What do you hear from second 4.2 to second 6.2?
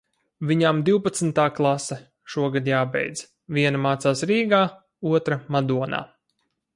Rīgā, otra- Madonā.